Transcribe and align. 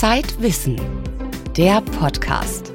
Zeitwissen, 0.00 0.80
der 1.56 1.80
Podcast. 1.80 2.72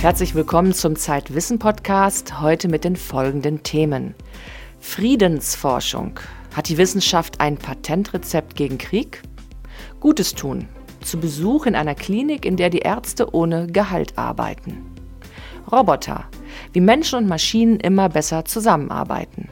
Herzlich 0.00 0.34
willkommen 0.34 0.72
zum 0.72 0.96
Zeitwissen 0.96 1.58
Podcast, 1.58 2.40
heute 2.40 2.68
mit 2.68 2.84
den 2.84 2.96
folgenden 2.96 3.62
Themen. 3.62 4.14
Friedensforschung. 4.80 6.18
Hat 6.54 6.70
die 6.70 6.78
Wissenschaft 6.78 7.42
ein 7.42 7.58
Patentrezept 7.58 8.56
gegen 8.56 8.78
Krieg? 8.78 9.20
Gutes 10.00 10.34
tun. 10.34 10.66
Zu 11.02 11.20
Besuch 11.20 11.66
in 11.66 11.74
einer 11.74 11.94
Klinik, 11.94 12.46
in 12.46 12.56
der 12.56 12.70
die 12.70 12.78
Ärzte 12.78 13.34
ohne 13.34 13.66
Gehalt 13.66 14.16
arbeiten. 14.16 14.78
Roboter. 15.70 16.24
Wie 16.72 16.80
Menschen 16.80 17.18
und 17.18 17.28
Maschinen 17.28 17.78
immer 17.78 18.08
besser 18.08 18.46
zusammenarbeiten. 18.46 19.50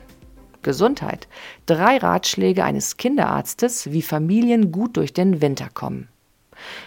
Gesundheit. 0.66 1.28
Drei 1.64 1.96
Ratschläge 1.96 2.64
eines 2.64 2.96
Kinderarztes, 2.96 3.92
wie 3.92 4.02
Familien 4.02 4.72
gut 4.72 4.96
durch 4.96 5.14
den 5.14 5.40
Winter 5.40 5.68
kommen. 5.72 6.08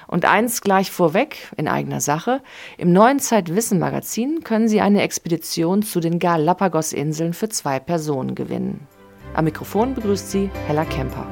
Und 0.07 0.25
eins 0.25 0.61
gleich 0.61 0.91
vorweg, 0.91 1.51
in 1.55 1.67
eigener 1.67 2.01
Sache, 2.01 2.41
im 2.77 2.91
neuen 2.91 3.19
Zeitwissen-Magazin 3.19 4.43
können 4.43 4.67
Sie 4.67 4.81
eine 4.81 5.01
Expedition 5.01 5.81
zu 5.81 6.01
den 6.01 6.19
Galapagos-Inseln 6.19 7.33
für 7.33 7.47
zwei 7.47 7.79
Personen 7.79 8.35
gewinnen. 8.35 8.85
Am 9.33 9.45
Mikrofon 9.45 9.93
begrüßt 9.93 10.29
Sie 10.29 10.49
Hella 10.67 10.83
Kemper. 10.85 11.25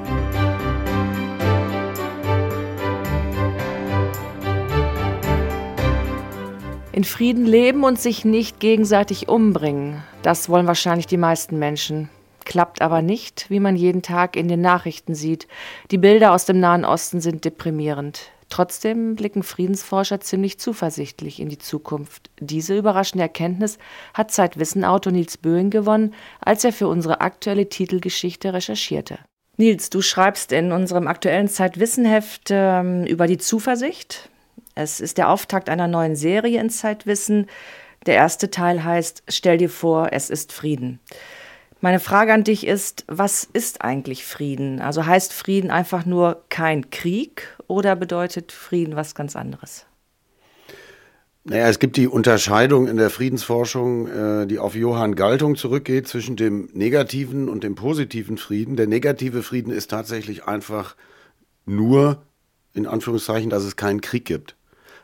In 6.94 7.04
Frieden 7.04 7.46
leben 7.46 7.84
und 7.84 8.00
sich 8.00 8.24
nicht 8.24 8.60
gegenseitig 8.60 9.28
umbringen, 9.28 10.02
das 10.22 10.48
wollen 10.48 10.66
wahrscheinlich 10.66 11.08
die 11.08 11.18
meisten 11.18 11.60
Menschen 11.60 12.10
klappt 12.48 12.82
aber 12.82 13.04
nicht, 13.04 13.46
wie 13.50 13.60
man 13.60 13.76
jeden 13.76 14.02
Tag 14.02 14.36
in 14.36 14.48
den 14.48 14.62
Nachrichten 14.62 15.14
sieht. 15.14 15.48
Die 15.92 15.98
Bilder 16.00 16.32
aus 16.32 16.46
dem 16.46 16.60
Nahen 16.60 16.86
Osten 16.86 17.20
sind 17.20 17.46
deprimierend. 17.46 18.32
Trotzdem 18.50 19.16
blicken 19.16 19.44
Friedensforscher 19.44 20.22
ziemlich 20.22 20.58
zuversichtlich 20.58 21.42
in 21.42 21.50
die 21.50 21.58
Zukunft. 21.58 22.30
Diese 22.40 22.78
überraschende 22.78 23.24
Erkenntnis 23.24 23.78
hat 24.14 24.32
Zeitwissen-Autor 24.32 25.12
Nils 25.12 25.38
Böing 25.38 25.70
gewonnen, 25.70 26.14
als 26.40 26.64
er 26.64 26.72
für 26.72 26.88
unsere 26.88 27.20
aktuelle 27.20 27.68
Titelgeschichte 27.68 28.54
recherchierte. 28.54 29.20
Nils, 29.58 29.90
du 29.90 30.02
schreibst 30.02 30.54
in 30.54 30.72
unserem 30.72 31.08
aktuellen 31.08 31.50
Zeitwissenheft 31.50 32.48
ähm, 32.50 33.06
über 33.06 33.28
die 33.28 33.38
Zuversicht. 33.38 34.30
Es 34.76 35.02
ist 35.02 35.18
der 35.18 35.30
Auftakt 35.30 35.70
einer 35.70 35.88
neuen 35.88 36.16
Serie 36.16 36.62
in 36.62 36.70
Zeitwissen. 36.70 37.48
Der 38.06 38.16
erste 38.16 38.50
Teil 38.50 38.86
heißt 38.86 39.24
Stell 39.28 39.58
dir 39.58 39.70
vor, 39.70 40.14
es 40.14 40.30
ist 40.30 40.54
Frieden. 40.54 41.02
Meine 41.80 42.00
Frage 42.00 42.34
an 42.34 42.44
dich 42.44 42.66
ist, 42.66 43.06
was 43.08 43.44
ist 43.44 43.84
eigentlich 43.84 44.26
Frieden? 44.26 44.82
Also 44.82 45.06
heißt 45.06 45.32
Frieden 45.32 45.70
einfach 45.70 46.06
nur 46.06 46.44
kein 46.50 46.90
Krieg 46.90 47.56
oder 47.68 47.96
bedeutet 47.96 48.52
Frieden 48.52 48.96
was 48.96 49.14
ganz 49.14 49.36
anderes? 49.36 49.86
Naja, 51.44 51.70
es 51.70 51.80
gibt 51.80 51.96
die 51.96 52.08
Unterscheidung 52.08 52.88
in 52.88 52.98
der 52.98 53.10
Friedensforschung, 53.10 54.08
äh, 54.08 54.48
die 54.48 54.60
auf 54.60 54.76
Johann 54.76 55.16
Galtung 55.16 55.56
zurückgeht, 55.56 56.08
zwischen 56.08 56.36
dem 56.36 56.68
negativen 56.74 57.48
und 57.48 57.64
dem 57.64 57.76
positiven 57.76 58.38
Frieden. 58.38 58.76
Der 58.76 58.88
negative 58.88 59.44
Frieden 59.44 59.72
ist 59.72 59.90
tatsächlich 59.90 60.44
einfach 60.44 60.98
nur, 61.66 62.24
in 62.74 62.86
Anführungszeichen, 62.86 63.50
dass 63.50 63.64
es 63.64 63.78
keinen 63.78 64.02
Krieg 64.02 64.26
gibt. 64.26 64.58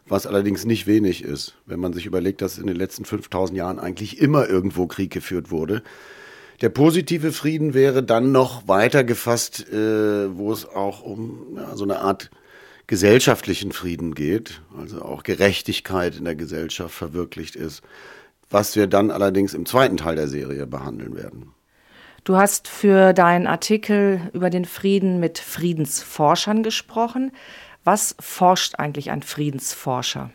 Was 0.05 0.27
allerdings 0.27 0.65
nicht 0.65 0.85
wenig 0.85 1.23
ist, 1.23 1.55
wenn 1.65 1.79
man 1.79 1.93
sich 1.93 2.05
überlegt, 2.05 2.41
dass 2.41 2.57
in 2.57 2.67
den 2.67 2.75
letzten 2.75 3.05
5000 3.05 3.57
Jahren 3.57 3.79
eigentlich 3.79 4.19
immer 4.19 4.49
irgendwo 4.49 4.85
Krieg 4.87 5.11
geführt 5.11 5.49
wurde. 5.49 5.81
Der 6.63 6.69
positive 6.69 7.33
Frieden 7.33 7.73
wäre 7.73 8.03
dann 8.03 8.31
noch 8.31 8.69
weiter 8.69 9.03
gefasst, 9.03 9.69
äh, 9.69 10.37
wo 10.37 10.49
es 10.53 10.65
auch 10.65 11.03
um 11.03 11.57
ja, 11.57 11.75
so 11.75 11.83
eine 11.83 11.99
Art 11.99 12.31
gesellschaftlichen 12.87 13.73
Frieden 13.73 14.15
geht, 14.15 14.61
also 14.79 15.01
auch 15.01 15.23
Gerechtigkeit 15.23 16.15
in 16.15 16.23
der 16.23 16.35
Gesellschaft 16.35 16.95
verwirklicht 16.95 17.57
ist, 17.57 17.81
was 18.49 18.77
wir 18.77 18.87
dann 18.87 19.11
allerdings 19.11 19.53
im 19.53 19.65
zweiten 19.65 19.97
Teil 19.97 20.15
der 20.15 20.29
Serie 20.29 20.65
behandeln 20.65 21.17
werden. 21.17 21.51
Du 22.23 22.37
hast 22.37 22.69
für 22.69 23.11
deinen 23.11 23.45
Artikel 23.45 24.21
über 24.31 24.49
den 24.49 24.63
Frieden 24.63 25.19
mit 25.19 25.39
Friedensforschern 25.39 26.63
gesprochen. 26.63 27.33
Was 27.83 28.15
forscht 28.21 28.75
eigentlich 28.79 29.11
ein 29.11 29.21
Friedensforscher? 29.21 30.31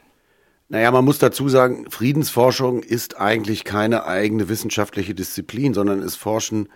Naja, 0.71 0.91
man 0.91 1.05
muss 1.05 1.19
dazu 1.19 1.49
sagen, 1.49 1.91
Friedensforschung 1.91 2.83
ist 2.83 3.19
eigentlich 3.19 3.65
keine 3.65 4.05
eigene 4.05 4.51
wissenschaftliche 4.51 5.15
Disziplin, 5.15 5.73
sondern 5.73 6.01
es 6.01 6.15
forschen 6.15 6.69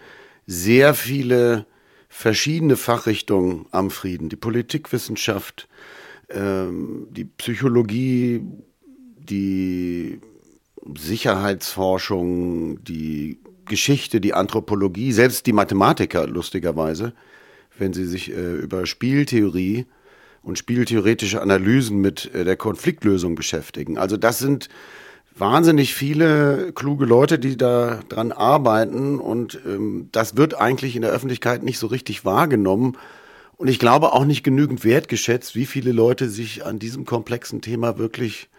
sehr 0.46 0.94
viele 0.94 1.66
verschiedene 2.08 2.76
Fachrichtungen 2.76 3.66
am 3.70 3.90
Frieden. 3.90 4.30
Die 4.30 4.36
Politikwissenschaft, 4.36 5.68
ähm, 6.30 7.08
die 7.10 7.26
Psychologie, 7.26 8.42
die 9.18 10.20
Sicherheitsforschung, 10.96 12.82
die 12.82 13.40
Geschichte, 13.66 14.22
die 14.22 14.34
Anthropologie, 14.34 15.12
selbst 15.12 15.46
die 15.46 15.52
Mathematiker, 15.52 16.26
lustigerweise, 16.26 17.12
wenn 17.78 17.92
sie 17.92 18.06
sich 18.06 18.30
äh, 18.30 18.54
über 18.54 18.86
Spieltheorie 18.86 19.86
und 20.42 20.58
spieltheoretische 20.58 21.40
Analysen 21.40 22.00
mit 22.00 22.34
äh, 22.34 22.44
der 22.44 22.56
Konfliktlösung 22.56 23.34
beschäftigen. 23.34 23.98
Also 23.98 24.16
das 24.16 24.38
sind 24.38 24.68
wahnsinnig 25.36 25.94
viele 25.94 26.72
kluge 26.74 27.06
Leute, 27.06 27.38
die 27.38 27.56
da 27.56 28.00
dran 28.08 28.32
arbeiten 28.32 29.18
und 29.18 29.60
ähm, 29.66 30.08
das 30.12 30.36
wird 30.36 30.54
eigentlich 30.54 30.96
in 30.96 31.02
der 31.02 31.10
Öffentlichkeit 31.10 31.62
nicht 31.62 31.78
so 31.78 31.86
richtig 31.86 32.24
wahrgenommen 32.24 32.96
und 33.56 33.68
ich 33.68 33.78
glaube 33.78 34.12
auch 34.12 34.24
nicht 34.24 34.42
genügend 34.42 34.84
wertgeschätzt, 34.84 35.54
wie 35.54 35.66
viele 35.66 35.92
Leute 35.92 36.28
sich 36.28 36.66
an 36.66 36.78
diesem 36.78 37.04
komplexen 37.04 37.60
Thema 37.60 37.96
wirklich 37.98 38.50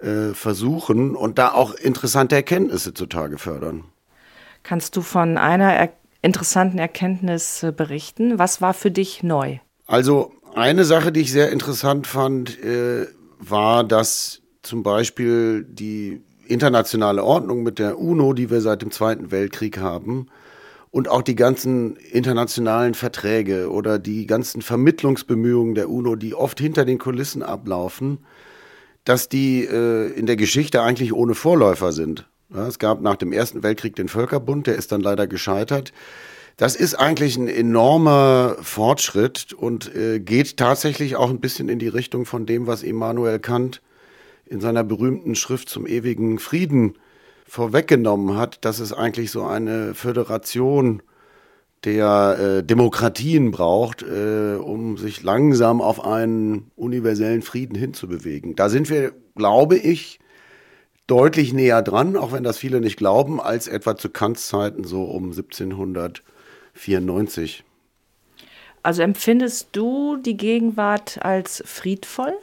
äh, 0.00 0.32
versuchen 0.32 1.16
und 1.16 1.38
da 1.38 1.52
auch 1.52 1.74
interessante 1.74 2.36
Erkenntnisse 2.36 2.94
zutage 2.94 3.38
fördern. 3.38 3.84
Kannst 4.62 4.96
du 4.96 5.02
von 5.02 5.38
einer 5.38 5.74
er 5.74 5.92
interessanten 6.22 6.78
Erkenntnis 6.78 7.62
äh, 7.62 7.72
berichten? 7.72 8.38
Was 8.38 8.60
war 8.60 8.74
für 8.74 8.90
dich 8.90 9.22
neu? 9.22 9.58
Also 9.86 10.32
eine 10.58 10.84
Sache, 10.84 11.12
die 11.12 11.20
ich 11.20 11.32
sehr 11.32 11.50
interessant 11.50 12.06
fand, 12.06 12.62
äh, 12.62 13.06
war, 13.38 13.84
dass 13.84 14.42
zum 14.62 14.82
Beispiel 14.82 15.64
die 15.64 16.20
internationale 16.46 17.22
Ordnung 17.22 17.62
mit 17.62 17.78
der 17.78 17.98
UNO, 17.98 18.32
die 18.32 18.50
wir 18.50 18.60
seit 18.60 18.82
dem 18.82 18.90
Zweiten 18.90 19.30
Weltkrieg 19.30 19.78
haben, 19.78 20.26
und 20.90 21.08
auch 21.08 21.22
die 21.22 21.36
ganzen 21.36 21.96
internationalen 21.96 22.94
Verträge 22.94 23.70
oder 23.70 23.98
die 23.98 24.26
ganzen 24.26 24.62
Vermittlungsbemühungen 24.62 25.74
der 25.74 25.90
UNO, 25.90 26.16
die 26.16 26.34
oft 26.34 26.58
hinter 26.58 26.84
den 26.84 26.98
Kulissen 26.98 27.42
ablaufen, 27.42 28.18
dass 29.04 29.28
die 29.28 29.64
äh, 29.64 30.10
in 30.12 30.26
der 30.26 30.36
Geschichte 30.36 30.82
eigentlich 30.82 31.12
ohne 31.12 31.34
Vorläufer 31.34 31.92
sind. 31.92 32.26
Ja, 32.52 32.66
es 32.66 32.78
gab 32.78 33.02
nach 33.02 33.16
dem 33.16 33.32
Ersten 33.32 33.62
Weltkrieg 33.62 33.96
den 33.96 34.08
Völkerbund, 34.08 34.66
der 34.66 34.76
ist 34.76 34.90
dann 34.90 35.02
leider 35.02 35.26
gescheitert. 35.26 35.92
Das 36.58 36.74
ist 36.74 36.96
eigentlich 36.96 37.36
ein 37.36 37.46
enormer 37.46 38.56
Fortschritt 38.62 39.52
und 39.52 39.94
äh, 39.94 40.18
geht 40.18 40.56
tatsächlich 40.56 41.14
auch 41.14 41.30
ein 41.30 41.38
bisschen 41.38 41.68
in 41.68 41.78
die 41.78 41.86
Richtung 41.86 42.26
von 42.26 42.46
dem, 42.46 42.66
was 42.66 42.82
Immanuel 42.82 43.38
Kant 43.38 43.80
in 44.44 44.60
seiner 44.60 44.82
berühmten 44.82 45.36
Schrift 45.36 45.68
zum 45.68 45.86
ewigen 45.86 46.40
Frieden 46.40 46.98
vorweggenommen 47.46 48.36
hat, 48.36 48.64
dass 48.64 48.80
es 48.80 48.92
eigentlich 48.92 49.30
so 49.30 49.44
eine 49.44 49.94
Föderation 49.94 51.00
der 51.84 52.38
äh, 52.40 52.64
Demokratien 52.64 53.52
braucht, 53.52 54.02
äh, 54.02 54.56
um 54.56 54.96
sich 54.96 55.22
langsam 55.22 55.80
auf 55.80 56.04
einen 56.04 56.72
universellen 56.74 57.42
Frieden 57.42 57.76
hinzubewegen. 57.76 58.56
Da 58.56 58.68
sind 58.68 58.90
wir, 58.90 59.12
glaube 59.36 59.76
ich, 59.76 60.18
deutlich 61.06 61.52
näher 61.52 61.82
dran, 61.82 62.16
auch 62.16 62.32
wenn 62.32 62.42
das 62.42 62.58
viele 62.58 62.80
nicht 62.80 62.96
glauben, 62.96 63.40
als 63.40 63.68
etwa 63.68 63.96
zu 63.96 64.08
Kants 64.08 64.48
Zeiten 64.48 64.82
so 64.82 65.04
um 65.04 65.26
1700. 65.26 66.24
94. 66.78 67.64
Also 68.82 69.02
empfindest 69.02 69.68
du 69.72 70.16
die 70.16 70.36
Gegenwart 70.36 71.22
als 71.22 71.62
friedvoll? 71.66 72.34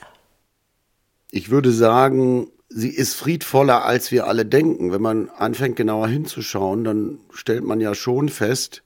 Ich 1.32 1.50
würde 1.50 1.72
sagen, 1.72 2.52
sie 2.70 2.90
ist 2.90 3.16
friedvoller, 3.16 3.86
als 3.86 4.12
wir 4.12 4.28
alle 4.28 4.46
denken. 4.46 4.92
Wenn 4.92 5.02
man 5.02 5.30
anfängt 5.30 5.76
genauer 5.76 6.08
hinzuschauen, 6.08 6.84
dann 6.84 7.20
stellt 7.32 7.64
man 7.64 7.80
ja 7.80 7.96
schon 7.96 8.30
fest, 8.30 8.84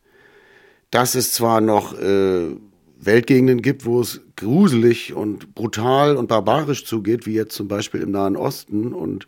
dass 0.91 1.15
es 1.15 1.33
zwar 1.33 1.61
noch 1.61 1.99
äh, 1.99 2.55
Weltgegenden 2.99 3.61
gibt, 3.61 3.85
wo 3.85 4.01
es 4.01 4.21
gruselig 4.35 5.13
und 5.13 5.55
brutal 5.55 6.17
und 6.17 6.27
barbarisch 6.27 6.85
zugeht, 6.85 7.25
wie 7.25 7.33
jetzt 7.33 7.55
zum 7.55 7.67
Beispiel 7.67 8.01
im 8.01 8.11
Nahen 8.11 8.35
Osten 8.35 8.93
und 8.93 9.27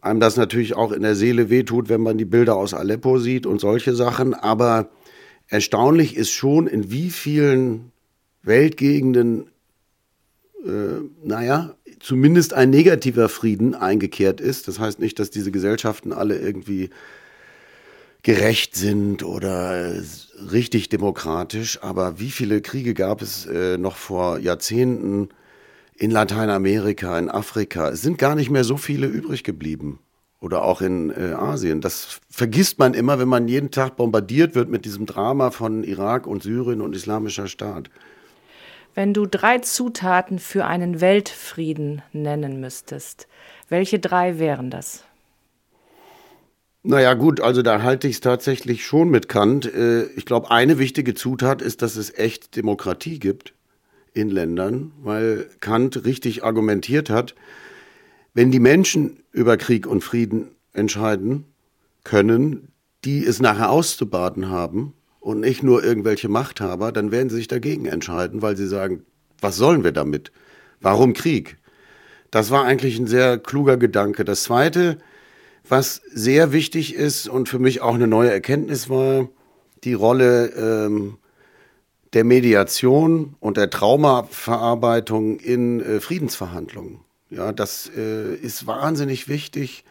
einem 0.00 0.20
das 0.20 0.36
natürlich 0.36 0.74
auch 0.74 0.92
in 0.92 1.02
der 1.02 1.14
Seele 1.14 1.50
wehtut, 1.50 1.88
wenn 1.88 2.00
man 2.00 2.18
die 2.18 2.24
Bilder 2.24 2.56
aus 2.56 2.74
Aleppo 2.74 3.18
sieht 3.18 3.46
und 3.46 3.60
solche 3.60 3.94
Sachen. 3.94 4.34
Aber 4.34 4.90
erstaunlich 5.48 6.16
ist 6.16 6.30
schon, 6.30 6.66
in 6.66 6.90
wie 6.90 7.10
vielen 7.10 7.92
Weltgegenden, 8.42 9.50
äh, 10.64 11.00
naja, 11.24 11.74
zumindest 12.00 12.54
ein 12.54 12.70
negativer 12.70 13.28
Frieden 13.28 13.74
eingekehrt 13.74 14.40
ist. 14.40 14.68
Das 14.68 14.78
heißt 14.78 15.00
nicht, 15.00 15.18
dass 15.18 15.30
diese 15.30 15.50
Gesellschaften 15.50 16.12
alle 16.12 16.38
irgendwie 16.38 16.90
gerecht 18.22 18.76
sind 18.76 19.24
oder 19.24 20.00
richtig 20.52 20.88
demokratisch. 20.88 21.82
Aber 21.82 22.20
wie 22.20 22.30
viele 22.30 22.60
Kriege 22.60 22.94
gab 22.94 23.22
es 23.22 23.46
äh, 23.46 23.78
noch 23.78 23.96
vor 23.96 24.38
Jahrzehnten 24.38 25.28
in 25.98 26.10
Lateinamerika, 26.10 27.18
in 27.18 27.28
Afrika? 27.28 27.88
Es 27.88 28.02
sind 28.02 28.18
gar 28.18 28.34
nicht 28.34 28.50
mehr 28.50 28.64
so 28.64 28.76
viele 28.76 29.06
übrig 29.06 29.44
geblieben. 29.44 29.98
Oder 30.40 30.62
auch 30.62 30.80
in 30.80 31.10
äh, 31.10 31.32
Asien. 31.32 31.80
Das 31.80 32.20
vergisst 32.30 32.78
man 32.78 32.94
immer, 32.94 33.18
wenn 33.18 33.26
man 33.26 33.48
jeden 33.48 33.72
Tag 33.72 33.96
bombardiert 33.96 34.54
wird 34.54 34.68
mit 34.68 34.84
diesem 34.84 35.04
Drama 35.04 35.50
von 35.50 35.82
Irak 35.82 36.28
und 36.28 36.44
Syrien 36.44 36.80
und 36.80 36.94
Islamischer 36.94 37.48
Staat. 37.48 37.90
Wenn 38.94 39.12
du 39.14 39.26
drei 39.26 39.58
Zutaten 39.58 40.38
für 40.38 40.64
einen 40.64 41.00
Weltfrieden 41.00 42.02
nennen 42.12 42.60
müsstest, 42.60 43.26
welche 43.68 43.98
drei 43.98 44.38
wären 44.38 44.70
das? 44.70 45.04
Naja 46.84 47.14
gut, 47.14 47.40
also 47.40 47.62
da 47.62 47.82
halte 47.82 48.06
ich 48.06 48.14
es 48.14 48.20
tatsächlich 48.20 48.86
schon 48.86 49.10
mit 49.10 49.28
Kant. 49.28 49.66
Äh, 49.66 50.04
ich 50.14 50.24
glaube, 50.24 50.52
eine 50.52 50.78
wichtige 50.78 51.14
Zutat 51.14 51.62
ist, 51.62 51.82
dass 51.82 51.96
es 51.96 52.16
echt 52.16 52.54
Demokratie 52.54 53.18
gibt 53.18 53.54
in 54.14 54.30
Ländern, 54.30 54.92
weil 55.02 55.48
Kant 55.60 56.04
richtig 56.04 56.44
argumentiert 56.44 57.10
hat, 57.10 57.34
wenn 58.34 58.50
die 58.50 58.60
Menschen 58.60 59.20
über 59.32 59.56
Krieg 59.56 59.86
und 59.86 60.02
Frieden 60.04 60.48
entscheiden 60.72 61.44
können, 62.04 62.68
die 63.04 63.24
es 63.24 63.40
nachher 63.40 63.70
auszubaden 63.70 64.48
haben 64.48 64.94
und 65.20 65.40
nicht 65.40 65.62
nur 65.62 65.82
irgendwelche 65.82 66.28
Machthaber, 66.28 66.92
dann 66.92 67.10
werden 67.10 67.30
sie 67.30 67.36
sich 67.36 67.48
dagegen 67.48 67.86
entscheiden, 67.86 68.42
weil 68.42 68.56
sie 68.56 68.66
sagen, 68.66 69.04
was 69.40 69.56
sollen 69.56 69.84
wir 69.84 69.92
damit? 69.92 70.32
Warum 70.80 71.12
Krieg? 71.12 71.56
Das 72.30 72.50
war 72.50 72.64
eigentlich 72.64 72.98
ein 72.98 73.06
sehr 73.06 73.38
kluger 73.38 73.76
Gedanke. 73.76 74.24
Das 74.24 74.42
Zweite, 74.42 74.98
was 75.68 76.02
sehr 76.12 76.52
wichtig 76.52 76.94
ist 76.94 77.28
und 77.28 77.48
für 77.48 77.58
mich 77.58 77.80
auch 77.80 77.94
eine 77.94 78.06
neue 78.06 78.30
Erkenntnis 78.30 78.88
war, 78.88 79.28
die 79.84 79.94
Rolle 79.94 80.48
ähm, 80.56 81.18
der 82.12 82.24
Mediation 82.24 83.34
und 83.40 83.56
der 83.56 83.70
Traumaverarbeitung 83.70 85.38
in 85.40 85.80
äh, 85.80 86.00
Friedensverhandlungen. 86.00 87.00
Ja, 87.30 87.52
das 87.52 87.90
äh, 87.94 88.34
ist 88.34 88.66
wahnsinnig 88.66 89.28
wichtig, 89.28 89.84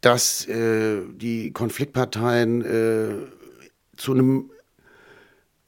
dass 0.00 0.46
äh, 0.46 1.00
die 1.14 1.52
Konfliktparteien 1.52 2.64
äh, 2.64 3.14
zu 3.96 4.12
einem 4.12 4.50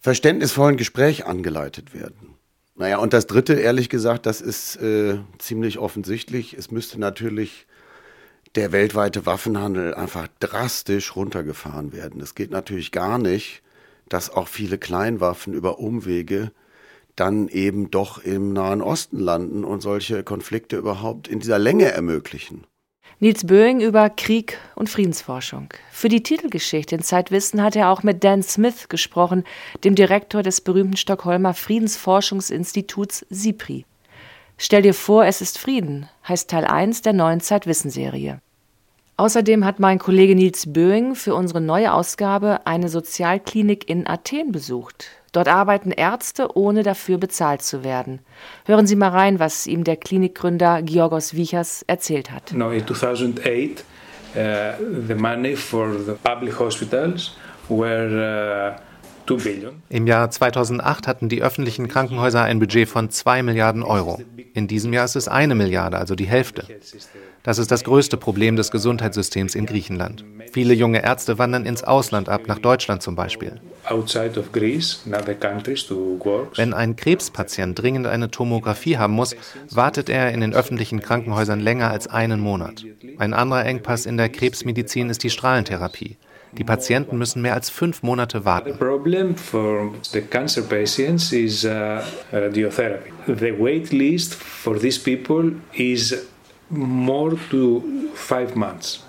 verständnisvollen 0.01 0.77
Gespräch 0.77 1.27
angeleitet 1.27 1.95
werden. 1.95 2.35
Naja, 2.75 2.99
und 2.99 3.13
das 3.13 3.27
Dritte, 3.27 3.55
ehrlich 3.55 3.89
gesagt, 3.89 4.27
das 4.27 4.41
ist 4.41 4.77
äh, 4.77 5.19
ziemlich 5.39 5.79
offensichtlich. 5.79 6.55
Es 6.55 6.71
müsste 6.71 7.01
natürlich 7.01 7.67
der 8.55 8.73
weltweite 8.73 9.27
Waffenhandel 9.27 9.95
einfach 9.95 10.29
drastisch 10.41 11.17
runtergefahren 11.17 11.93
werden. 11.93 12.21
Es 12.21 12.35
geht 12.35 12.51
natürlich 12.51 12.93
gar 12.93 13.19
nicht, 13.19 13.63
dass 14.09 14.31
auch 14.31 14.49
viele 14.49 14.79
Kleinwaffen 14.79 15.55
über 15.55 15.79
Umwege 15.79 16.53
dann 17.17 17.49
eben 17.49 17.91
doch 17.91 18.19
im 18.19 18.53
Nahen 18.53 18.81
Osten 18.81 19.19
landen 19.19 19.65
und 19.65 19.81
solche 19.81 20.23
Konflikte 20.23 20.77
überhaupt 20.77 21.29
in 21.29 21.41
dieser 21.41 21.59
Länge 21.59 21.87
ermöglichen. 21.87 22.65
Nils 23.21 23.45
Böing 23.45 23.81
über 23.81 24.11
Krieg 24.11 24.59
und 24.77 24.89
Friedensforschung. 24.89 25.71
Für 25.91 26.09
die 26.09 26.23
Titelgeschichte 26.23 26.95
in 26.95 27.03
Zeitwissen 27.03 27.61
hat 27.63 27.75
er 27.75 27.91
auch 27.91 28.05
mit 28.05 28.23
Dan 28.23 28.45
Smith 28.45 28.89
gesprochen, 28.89 29.43
dem 29.83 29.97
Direktor 29.97 30.45
des 30.45 30.61
berühmten 30.61 30.97
Stockholmer 30.97 31.53
Friedensforschungsinstituts 31.55 33.27
SIPRI. 33.29 33.85
Stell 34.57 34.83
dir 34.83 34.95
vor, 34.95 35.25
es 35.25 35.41
ist 35.41 35.59
Frieden, 35.59 36.09
heißt 36.29 36.49
Teil 36.51 36.65
1 36.65 37.03
der 37.03 37.13
neuen 37.13 37.41
Zeitwissenserie. 37.41 38.41
Außerdem 39.21 39.65
hat 39.65 39.81
mein 39.81 39.99
Kollege 39.99 40.37
Nils 40.37 40.73
Böing 40.73 41.17
für 41.17 41.35
unsere 41.35 41.61
neue 41.61 41.93
Ausgabe 41.93 42.61
eine 42.69 42.89
Sozialklinik 42.89 43.91
in 43.91 44.07
Athen 44.07 44.53
besucht. 44.53 45.07
Dort 45.33 45.49
arbeiten 45.49 45.91
Ärzte, 45.91 46.57
ohne 46.57 46.85
dafür 46.85 47.19
bezahlt 47.19 47.63
zu 47.63 47.83
werden. 47.83 48.21
Hören 48.65 48.87
Sie 48.87 48.95
mal 48.95 49.09
rein, 49.09 49.41
was 49.41 49.67
ihm 49.67 49.83
der 49.83 49.97
Klinikgründer 49.97 50.83
Georgos 50.83 51.35
Vichas 51.35 51.83
erzählt 51.89 52.31
hat. 52.31 52.53
No, 52.55 52.71
in 52.71 52.87
2008, 52.87 53.85
uh, 54.37 54.45
the 55.09 55.15
money 55.17 55.57
for 55.57 55.93
the 55.99 56.13
public 56.13 56.57
hospitals 56.57 57.37
were 57.69 58.77
uh 58.79 58.88
im 59.89 60.07
Jahr 60.07 60.31
2008 60.31 61.07
hatten 61.07 61.29
die 61.29 61.43
öffentlichen 61.43 61.89
Krankenhäuser 61.89 62.43
ein 62.43 62.59
Budget 62.59 62.89
von 62.89 63.11
2 63.11 63.43
Milliarden 63.43 63.83
Euro. 63.83 64.21
In 64.55 64.69
diesem 64.69 64.93
Jahr 64.93 65.05
ist 65.05 65.17
es 65.17 65.29
eine 65.29 65.55
Milliarde, 65.55 65.99
also 65.99 66.15
die 66.15 66.27
Hälfte. 66.27 66.67
Das 67.43 67.59
ist 67.59 67.71
das 67.71 67.85
größte 67.85 68.17
Problem 68.17 68.57
des 68.57 68.71
Gesundheitssystems 68.71 69.55
in 69.55 69.67
Griechenland. 69.67 70.25
Viele 70.53 70.75
junge 70.75 71.03
Ärzte 71.03 71.39
wandern 71.39 71.67
ins 71.67 71.85
Ausland 71.85 72.29
ab, 72.29 72.43
nach 72.47 72.59
Deutschland 72.59 73.03
zum 73.03 73.15
Beispiel. 73.15 73.61
Wenn 76.57 76.75
ein 76.75 76.97
Krebspatient 76.97 77.81
dringend 77.81 78.07
eine 78.07 78.31
Tomographie 78.31 78.99
haben 78.99 79.15
muss, 79.15 79.37
wartet 79.71 80.09
er 80.09 80.33
in 80.33 80.41
den 80.41 80.55
öffentlichen 80.55 81.01
Krankenhäusern 81.01 81.61
länger 81.61 81.91
als 81.91 82.07
einen 82.07 82.41
Monat. 82.41 82.85
Ein 83.19 83.35
anderer 83.35 83.65
Engpass 83.65 84.05
in 84.05 84.17
der 84.17 84.29
Krebsmedizin 84.29 85.09
ist 85.09 85.23
die 85.23 85.31
Strahlentherapie. 85.31 86.17
Die 86.53 86.65
Patienten 86.65 87.19
müssen 87.19 87.43
mehr 87.43 87.55
als 87.55 87.71
fünf 87.71 88.03
Monate 88.03 88.45
warten. 88.45 88.75
The 88.75 88.81
uh, 91.65 92.01
radiotherapy. 92.33 93.13
The 93.27 93.59
wait 93.59 93.93
list 93.93 94.35
for 94.35 94.79
these 94.79 94.99
people 94.99 95.53
is 95.75 96.27
more 96.71 97.37
to 97.51 97.83
five 98.15 98.55
months. 98.55 99.05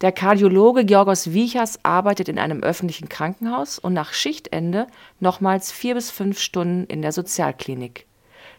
Der 0.00 0.10
Kardiologe 0.10 0.84
Georgos 0.84 1.32
Wiechers 1.32 1.78
arbeitet 1.84 2.28
in 2.28 2.40
einem 2.40 2.64
öffentlichen 2.64 3.08
Krankenhaus 3.08 3.78
und 3.78 3.92
nach 3.92 4.12
Schichtende 4.12 4.88
nochmals 5.20 5.70
vier 5.70 5.94
bis 5.94 6.10
fünf 6.10 6.40
Stunden 6.40 6.86
in 6.86 7.02
der 7.02 7.12
Sozialklinik. 7.12 8.06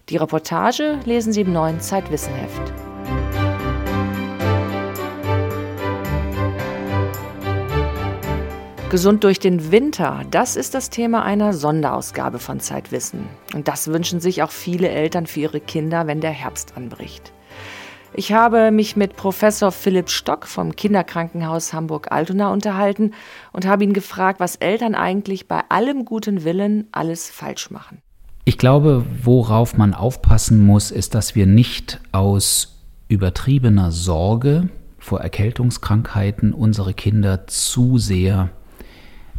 Die 0.08 0.16
Reportage 0.16 1.00
lesen 1.04 1.34
Sie 1.34 1.42
im 1.42 1.52
neuen 1.52 1.82
Zeitwissenheft. 1.82 2.93
Gesund 8.94 9.24
durch 9.24 9.40
den 9.40 9.72
Winter, 9.72 10.22
das 10.30 10.56
ist 10.56 10.76
das 10.76 10.92
Thema 10.92 11.24
einer 11.24 11.54
Sonderausgabe 11.54 12.38
von 12.38 12.60
Zeitwissen. 12.60 13.22
Und 13.56 13.68
das 13.68 13.88
wünschen 13.88 14.20
sich 14.20 14.44
auch 14.44 14.52
viele 14.52 14.88
Eltern 14.88 15.26
für 15.26 15.40
ihre 15.40 15.60
Kinder, 15.60 16.06
wenn 16.06 16.22
der 16.22 16.30
Herbst 16.30 16.78
anbricht. 16.78 17.34
Ich 18.14 18.34
habe 18.34 18.70
mich 18.70 18.96
mit 18.96 19.16
Professor 19.16 19.72
Philipp 19.72 20.12
Stock 20.12 20.46
vom 20.46 20.76
Kinderkrankenhaus 20.76 21.74
Hamburg-Altona 21.74 22.54
unterhalten 22.54 23.16
und 23.52 23.66
habe 23.66 23.84
ihn 23.84 23.94
gefragt, 23.94 24.40
was 24.40 24.58
Eltern 24.58 24.94
eigentlich 24.94 25.48
bei 25.48 25.62
allem 25.70 26.06
guten 26.06 26.44
Willen 26.44 26.88
alles 26.92 27.32
falsch 27.32 27.72
machen. 27.72 27.98
Ich 28.46 28.60
glaube, 28.60 29.04
worauf 29.24 29.76
man 29.76 29.96
aufpassen 29.96 30.64
muss, 30.64 30.92
ist, 30.92 31.16
dass 31.16 31.34
wir 31.34 31.48
nicht 31.48 32.00
aus 32.12 32.80
übertriebener 33.08 33.92
Sorge 33.92 34.70
vor 35.00 35.20
Erkältungskrankheiten 35.20 36.54
unsere 36.54 36.94
Kinder 36.94 37.48
zu 37.48 37.98
sehr 37.98 38.52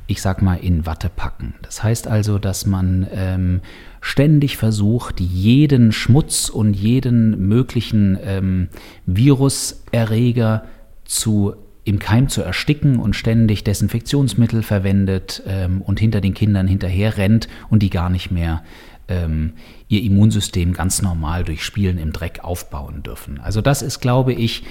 ich 0.06 0.20
sag 0.20 0.42
mal, 0.42 0.56
in 0.56 0.86
Watte 0.86 1.08
packen. 1.08 1.54
Das 1.62 1.82
heißt 1.82 2.08
also, 2.08 2.38
dass 2.38 2.66
man 2.66 3.06
ähm, 3.12 3.60
ständig 4.00 4.56
versucht, 4.56 5.20
jeden 5.20 5.92
Schmutz 5.92 6.48
und 6.48 6.74
jeden 6.74 7.48
möglichen 7.48 8.18
ähm, 8.22 8.68
Viruserreger 9.06 10.64
zu 11.04 11.54
im 11.84 11.98
Keim 11.98 12.28
zu 12.28 12.40
ersticken 12.40 12.98
und 12.98 13.14
ständig 13.14 13.62
Desinfektionsmittel 13.62 14.62
verwendet 14.62 15.42
ähm, 15.46 15.82
und 15.82 16.00
hinter 16.00 16.22
den 16.22 16.32
Kindern 16.32 16.66
hinterher 16.66 17.18
rennt 17.18 17.46
und 17.68 17.82
die 17.82 17.90
gar 17.90 18.08
nicht 18.08 18.30
mehr 18.30 18.62
ähm, 19.08 19.52
ihr 19.88 20.02
Immunsystem 20.02 20.72
ganz 20.72 21.02
normal 21.02 21.44
durch 21.44 21.62
Spielen 21.62 21.98
im 21.98 22.12
Dreck 22.12 22.40
aufbauen 22.42 23.02
dürfen. 23.02 23.38
Also 23.38 23.60
das 23.60 23.82
ist, 23.82 24.00
glaube 24.00 24.32
ich, 24.32 24.64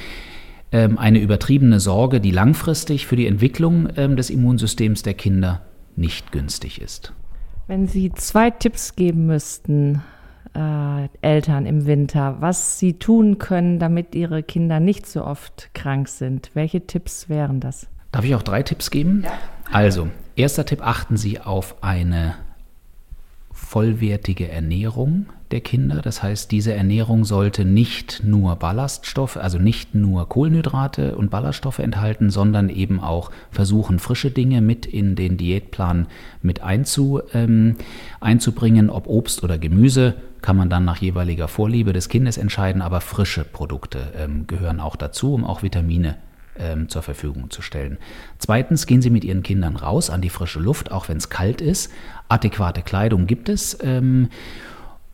eine 0.74 1.20
übertriebene 1.20 1.80
Sorge, 1.80 2.20
die 2.20 2.32
langfristig 2.32 3.06
für 3.06 3.16
die 3.16 3.28
Entwicklung 3.28 3.90
ähm, 3.96 4.16
des 4.16 4.30
Immunsystems 4.30 5.04
der 5.04 5.14
Kinder 5.14 5.62
nicht 5.96 6.32
günstig 6.32 6.82
ist. 6.82 7.14
Wenn 7.68 7.88
Sie 7.88 8.12
zwei 8.14 8.50
Tipps 8.50 8.96
geben 8.96 9.26
müssten, 9.26 10.02
äh, 10.56 11.08
Eltern 11.22 11.66
im 11.66 11.86
Winter, 11.86 12.38
was 12.40 12.80
sie 12.80 12.94
tun 12.94 13.38
können, 13.40 13.80
damit 13.80 14.16
ihre 14.16 14.44
Kinder 14.44 14.80
nicht 14.80 15.06
so 15.08 15.26
oft 15.26 15.74
krank 15.74 16.08
sind, 16.08 16.52
welche 16.54 16.86
Tipps 16.86 17.30
wären 17.30 17.60
das? 17.60 17.88
Darf 18.12 18.26
ich 18.26 18.36
auch 18.36 18.44
drei 18.44 18.64
Tipps 18.64 18.92
geben? 18.92 19.24
Ja. 19.26 19.32
Also, 19.72 20.10
erster 20.36 20.66
Tipp, 20.66 20.86
achten 20.86 21.18
Sie 21.18 21.40
auf 21.40 21.82
eine 21.82 22.36
vollwertige 23.52 24.50
Ernährung 24.50 25.28
der 25.54 25.62
Kinder. 25.62 26.02
Das 26.02 26.24
heißt, 26.24 26.52
diese 26.52 26.74
Ernährung 26.74 27.26
sollte 27.26 27.64
nicht 27.64 28.24
nur 28.24 28.56
Ballaststoffe, 28.56 29.38
also 29.38 29.60
nicht 29.60 29.94
nur 29.94 30.28
Kohlenhydrate 30.28 31.16
und 31.16 31.30
Ballaststoffe 31.30 31.78
enthalten, 31.78 32.32
sondern 32.32 32.70
eben 32.70 33.00
auch 33.00 33.30
versuchen, 33.52 34.00
frische 34.00 34.32
Dinge 34.32 34.62
mit 34.62 34.88
in 34.88 35.16
den 35.16 35.38
Diätplan 35.38 36.08
mit 36.42 36.64
einzu, 36.64 37.22
ähm, 37.34 37.76
einzubringen. 38.20 38.90
Ob 38.90 39.08
Obst 39.08 39.44
oder 39.44 39.60
Gemüse 39.60 40.16
kann 40.42 40.58
man 40.58 40.72
dann 40.72 40.86
nach 40.86 40.98
jeweiliger 40.98 41.48
Vorliebe 41.48 41.94
des 41.94 42.10
Kindes 42.10 42.38
entscheiden, 42.38 42.82
aber 42.82 43.00
frische 43.00 43.44
Produkte 43.44 44.12
ähm, 44.18 44.48
gehören 44.48 44.80
auch 44.80 44.96
dazu, 44.96 45.36
um 45.36 45.46
auch 45.46 45.62
Vitamine 45.62 46.18
ähm, 46.58 46.90
zur 46.90 47.04
Verfügung 47.04 47.52
zu 47.52 47.62
stellen. 47.62 48.00
Zweitens 48.40 48.88
gehen 48.88 49.04
Sie 49.04 49.12
mit 49.12 49.24
Ihren 49.24 49.44
Kindern 49.44 49.76
raus 49.76 50.10
an 50.10 50.22
die 50.22 50.30
frische 50.30 50.60
Luft, 50.60 50.92
auch 50.92 51.10
wenn 51.10 51.18
es 51.18 51.30
kalt 51.30 51.62
ist. 51.62 51.92
Adäquate 52.28 52.82
Kleidung 52.82 53.28
gibt 53.28 53.50
es. 53.50 53.78
Ähm, 53.84 54.30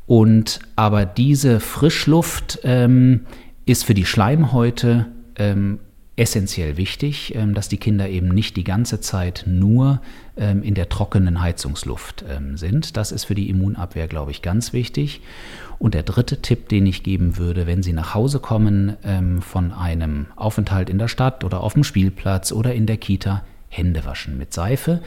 und 0.09 0.59
aber 0.75 1.05
diese 1.05 1.59
Frischluft 1.59 2.61
ähm, 2.63 3.27
ist 3.67 3.85
für 3.85 3.93
die 3.93 4.07
Schleimhäute 4.07 5.05
ähm, 5.35 5.77
essentiell 6.15 6.77
wichtig, 6.77 7.35
ähm, 7.35 7.53
dass 7.53 7.69
die 7.69 7.77
Kinder 7.77 8.09
eben 8.09 8.29
nicht 8.29 8.57
die 8.57 8.63
ganze 8.63 9.01
Zeit 9.01 9.43
nur 9.45 10.01
ähm, 10.35 10.63
in 10.63 10.73
der 10.73 10.89
trockenen 10.89 11.43
Heizungsluft 11.43 12.25
ähm, 12.27 12.57
sind. 12.57 12.97
Das 12.97 13.11
ist 13.11 13.25
für 13.25 13.35
die 13.35 13.51
Immunabwehr, 13.51 14.07
glaube 14.07 14.31
ich, 14.31 14.41
ganz 14.41 14.73
wichtig. 14.73 15.21
Und 15.77 15.93
der 15.93 16.01
dritte 16.01 16.41
Tipp, 16.41 16.69
den 16.69 16.87
ich 16.87 17.03
geben 17.03 17.37
würde, 17.37 17.67
wenn 17.67 17.83
Sie 17.83 17.93
nach 17.93 18.15
Hause 18.15 18.39
kommen 18.39 18.97
von 19.39 19.71
einem 19.71 20.25
Aufenthalt 20.35 20.89
in 20.89 20.97
der 20.97 21.07
Stadt 21.07 21.45
oder 21.45 21.61
auf 21.61 21.73
dem 21.73 21.85
Spielplatz 21.85 22.51
oder 22.51 22.73
in 22.73 22.85
der 22.85 22.97
Kita, 22.97 23.45
Hände 23.69 24.03
waschen 24.03 24.37
mit 24.37 24.53
Seife. 24.53 25.01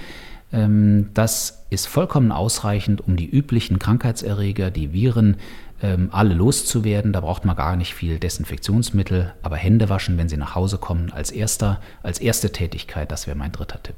Das 0.53 1.65
ist 1.71 1.87
vollkommen 1.87 2.31
ausreichend, 2.31 3.01
um 3.01 3.17
die 3.17 3.29
üblichen 3.29 3.79
Krankheitserreger, 3.79 4.71
die 4.71 4.93
Viren, 4.93 5.39
ähm, 5.83 6.11
alle 6.13 6.35
loszuwerden. 6.35 7.13
Da 7.13 7.21
braucht 7.21 7.45
man 7.45 7.57
gar 7.57 7.77
nicht 7.77 7.95
viel 7.95 8.19
Desinfektionsmittel, 8.19 9.33
aber 9.43 9.57
Hände 9.57 9.89
waschen, 9.89 10.19
wenn 10.19 10.29
Sie 10.29 10.37
nach 10.37 10.55
Hause 10.55 10.79
kommen, 10.79 11.11
als 11.11 11.31
erster, 11.31 11.81
als 12.03 12.19
erste 12.19 12.53
Tätigkeit, 12.53 13.11
das 13.11 13.27
wäre 13.27 13.37
mein 13.37 13.53
dritter 13.53 13.83
Tipp. 13.83 13.97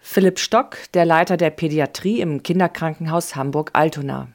Philipp 0.00 0.38
Stock, 0.38 0.76
der 0.94 1.04
Leiter 1.04 1.36
der 1.36 1.50
Pädiatrie 1.50 2.20
im 2.20 2.42
Kinderkrankenhaus 2.42 3.36
Hamburg-Altona. 3.36 4.28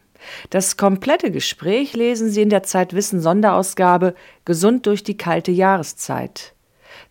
Das 0.50 0.78
komplette 0.78 1.32
Gespräch 1.32 1.94
lesen 1.94 2.30
Sie 2.30 2.42
in 2.42 2.50
der 2.50 2.64
Zeitwissen 2.64 3.22
Sonderausgabe 3.22 4.14
Gesund 4.46 4.86
durch 4.86 5.04
die 5.04 5.18
kalte 5.18 5.52
Jahreszeit. 5.52 6.53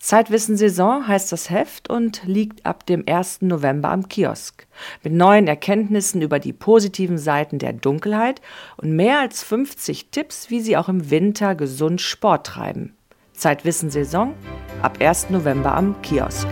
Zeitwissen 0.02 0.56
Saison 0.56 1.06
heißt 1.06 1.30
das 1.30 1.48
Heft 1.48 1.88
und 1.88 2.22
liegt 2.24 2.66
ab 2.66 2.84
dem 2.86 3.04
1. 3.06 3.42
November 3.42 3.90
am 3.90 4.08
Kiosk. 4.08 4.66
Mit 5.04 5.12
neuen 5.12 5.46
Erkenntnissen 5.46 6.22
über 6.22 6.40
die 6.40 6.52
positiven 6.52 7.18
Seiten 7.18 7.60
der 7.60 7.72
Dunkelheit 7.72 8.42
und 8.78 8.96
mehr 8.96 9.20
als 9.20 9.44
50 9.44 10.10
Tipps, 10.10 10.50
wie 10.50 10.60
Sie 10.60 10.76
auch 10.76 10.88
im 10.88 11.10
Winter 11.10 11.54
gesund 11.54 12.00
Sport 12.00 12.48
treiben. 12.48 12.96
Zeitwissen 13.32 13.90
Saison 13.90 14.34
ab 14.82 14.98
1. 15.00 15.30
November 15.30 15.72
am 15.76 15.94
Kiosk. 16.02 16.48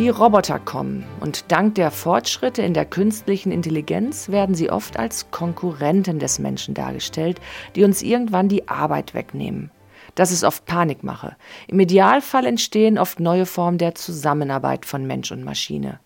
Die 0.00 0.08
Roboter 0.08 0.58
kommen 0.58 1.04
und 1.20 1.52
dank 1.52 1.74
der 1.74 1.90
Fortschritte 1.90 2.62
in 2.62 2.72
der 2.72 2.86
künstlichen 2.86 3.52
Intelligenz 3.52 4.30
werden 4.30 4.54
sie 4.54 4.70
oft 4.70 4.98
als 4.98 5.30
Konkurrenten 5.30 6.18
des 6.18 6.38
Menschen 6.38 6.72
dargestellt, 6.72 7.38
die 7.76 7.84
uns 7.84 8.00
irgendwann 8.00 8.48
die 8.48 8.66
Arbeit 8.66 9.12
wegnehmen. 9.12 9.70
Das 10.14 10.32
ist 10.32 10.42
oft 10.42 10.64
Panikmache. 10.64 11.36
Im 11.68 11.78
Idealfall 11.80 12.46
entstehen 12.46 12.96
oft 12.96 13.20
neue 13.20 13.44
Formen 13.44 13.76
der 13.76 13.94
Zusammenarbeit 13.94 14.86
von 14.86 15.06
Mensch 15.06 15.32
und 15.32 15.44
Maschine. 15.44 16.00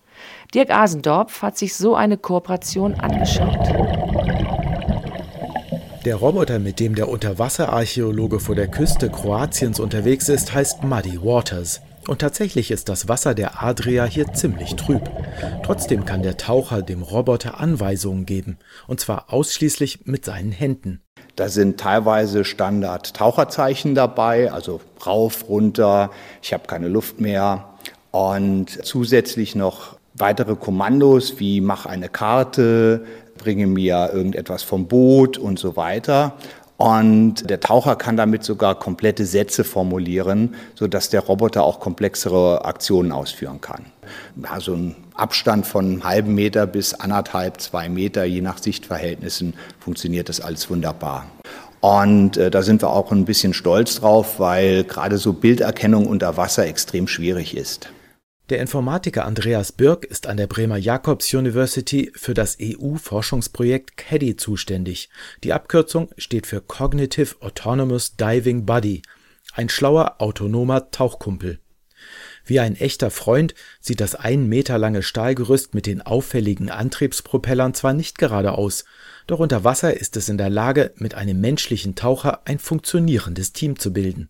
Dirk 0.53 0.71
Asendorf 0.71 1.43
hat 1.43 1.57
sich 1.57 1.77
so 1.77 1.95
eine 1.95 2.17
Kooperation 2.17 2.95
angeschaut. 2.95 3.65
Der 6.05 6.17
Roboter, 6.17 6.59
mit 6.59 6.81
dem 6.81 6.97
der 6.97 7.09
Unterwasserarchäologe 7.09 8.41
vor 8.41 8.57
der 8.57 8.67
Küste 8.67 9.09
Kroatiens 9.09 9.79
unterwegs 9.79 10.29
ist, 10.29 10.53
heißt 10.53 10.83
Muddy 10.83 11.23
Waters. 11.23 11.81
Und 12.07 12.19
tatsächlich 12.21 12.71
ist 12.71 12.89
das 12.91 13.09
Wasser 13.09 13.35
der 13.35 13.63
Adria 13.63 14.05
hier 14.05 14.33
ziemlich 14.33 14.77
trüb. 14.77 15.09
Trotzdem 15.63 16.05
kann 16.05 16.23
der 16.23 16.37
Taucher 16.37 16.83
dem 16.83 17.03
Roboter 17.03 17.59
Anweisungen 17.61 18.27
geben, 18.27 18.59
und 18.87 19.01
zwar 19.01 19.33
ausschließlich 19.33 20.05
mit 20.05 20.25
seinen 20.25 20.53
Händen. 20.53 21.01
Da 21.37 21.49
sind 21.49 21.81
teilweise 21.81 22.45
Standard-Taucherzeichen 22.45 23.95
dabei, 23.95 24.53
also 24.53 24.81
rauf, 25.05 25.49
runter, 25.49 26.11
ich 26.43 26.53
habe 26.53 26.67
keine 26.67 26.89
Luft 26.89 27.21
mehr. 27.21 27.71
Und 28.13 28.85
zusätzlich 28.85 29.57
noch 29.57 29.97
weitere 30.15 30.55
Kommandos 30.55 31.41
wie 31.41 31.61
mach 31.61 31.87
eine 31.87 32.09
Karte, 32.09 33.05
bringe 33.37 33.67
mir 33.67 34.11
irgendetwas 34.13 34.63
vom 34.63 34.87
Boot 34.87 35.39
und 35.39 35.59
so 35.59 35.75
weiter. 35.75 36.35
Und 36.77 37.49
der 37.49 37.61
Taucher 37.61 37.95
kann 37.95 38.17
damit 38.17 38.43
sogar 38.43 38.79
komplette 38.79 39.27
Sätze 39.27 39.63
formulieren, 39.63 40.55
sodass 40.75 41.09
der 41.09 41.21
Roboter 41.21 41.63
auch 41.63 41.79
komplexere 41.79 42.65
Aktionen 42.65 43.13
ausführen 43.13 43.61
kann. 43.61 43.87
Also 44.43 44.75
ein 44.75 44.97
Abstand 45.15 45.67
von 45.67 45.85
einem 45.85 46.05
halben 46.05 46.35
Meter 46.35 46.67
bis 46.67 46.95
anderthalb, 46.95 47.61
zwei 47.61 47.89
Meter, 47.89 48.25
je 48.25 48.41
nach 48.41 48.59
Sichtverhältnissen, 48.59 49.55
funktioniert 49.79 50.29
das 50.29 50.41
alles 50.41 50.69
wunderbar. 50.69 51.27
Und 51.81 52.39
äh, 52.39 52.51
da 52.51 52.63
sind 52.63 52.83
wir 52.83 52.91
auch 52.91 53.13
ein 53.13 53.25
bisschen 53.25 53.53
stolz 53.53 54.01
drauf, 54.01 54.41
weil 54.41 54.85
gerade 54.85 55.19
so 55.19 55.33
Bilderkennung 55.33 56.07
unter 56.07 56.37
Wasser 56.37 56.67
extrem 56.67 57.07
schwierig 57.07 57.57
ist. 57.57 57.91
Der 58.51 58.61
Informatiker 58.61 59.25
Andreas 59.25 59.73
Birk 59.73 60.05
ist 60.05 60.27
an 60.27 60.37
der 60.37 60.47
Bremer 60.47 60.77
Jacobs 60.77 61.33
University 61.33 62.13
für 62.15 62.35
das 62.35 62.59
EU-Forschungsprojekt 62.61 63.97
CADDY 63.97 64.37
zuständig. 64.37 65.09
Die 65.43 65.55
Abkürzung 65.55 66.11
steht 66.19 66.47
für 66.47 66.61
Cognitive 66.61 67.37
Autonomous 67.41 68.17
Diving 68.17 68.67
Buddy, 68.67 69.01
ein 69.55 69.71
schlauer 69.71 70.17
autonomer 70.19 70.91
Tauchkumpel. 70.91 71.59
Wie 72.45 72.61
ein 72.61 72.77
echter 72.77 73.11
Freund 73.11 73.55
sieht 73.81 74.03
das 74.03 74.15
ein 74.15 74.47
Meter 74.47 74.77
lange 74.77 75.03
Stahlgerüst 75.03 75.73
mit 75.73 75.87
den 75.87 76.03
auffälligen 76.03 76.69
Antriebspropellern 76.69 77.73
zwar 77.73 77.95
nicht 77.95 78.19
gerade 78.19 78.53
aus, 78.53 78.85
doch 79.27 79.39
unter 79.39 79.65
Wasser 79.65 79.99
ist 79.99 80.19
es 80.19 80.29
in 80.29 80.37
der 80.37 80.51
Lage, 80.51 80.93
mit 80.97 81.15
einem 81.15 81.41
menschlichen 81.41 81.95
Taucher 81.95 82.43
ein 82.45 82.59
funktionierendes 82.59 83.55
Team 83.55 83.79
zu 83.79 83.95
bilden 83.95 84.29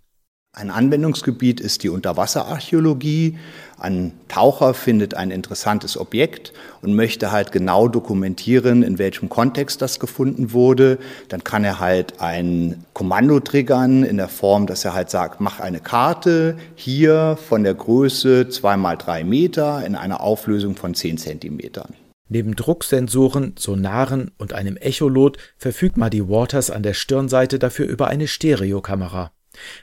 ein 0.57 0.71
Anwendungsgebiet 0.71 1.61
ist 1.61 1.83
die 1.83 1.89
Unterwasserarchäologie. 1.89 3.39
Ein 3.77 4.13
Taucher 4.29 4.73
findet 4.73 5.15
ein 5.15 5.33
interessantes 5.33 5.99
Objekt 5.99 6.53
und 6.81 6.95
möchte 6.95 7.33
halt 7.33 7.51
genau 7.51 7.89
dokumentieren, 7.89 8.85
in 8.85 8.99
welchem 8.99 9.29
Kontext 9.29 9.83
das 9.83 9.99
gefunden 9.99 10.53
wurde. 10.53 10.99
Dann 11.29 11.43
kann 11.43 11.65
er 11.65 11.81
halt 11.81 12.21
ein 12.21 12.85
Kommando 12.93 13.41
triggern 13.41 14.05
in 14.05 14.17
der 14.17 14.29
Form, 14.29 14.69
dass 14.69 14.85
er 14.85 14.95
halt 14.95 15.11
sagt, 15.11 15.41
mach 15.41 15.59
eine 15.59 15.81
Karte 15.81 16.57
hier 16.77 17.37
von 17.49 17.65
der 17.65 17.75
Größe 17.75 18.49
zwei 18.49 18.77
mal 18.77 18.95
drei 18.95 19.25
Meter 19.25 19.85
in 19.85 19.97
einer 19.97 20.21
Auflösung 20.21 20.77
von 20.77 20.95
zehn 20.95 21.19
Zentimetern. 21.19 21.95
Neben 22.29 22.55
Drucksensoren, 22.55 23.55
Sonaren 23.59 24.31
und 24.39 24.53
einem 24.53 24.77
Echolot 24.77 25.37
verfügt 25.59 25.97
Muddy 25.97 26.29
Waters 26.29 26.71
an 26.71 26.85
der 26.85 26.95
Stirnseite 26.95 27.59
dafür 27.59 27.87
über 27.87 28.07
eine 28.07 28.29
Stereokamera. 28.29 29.34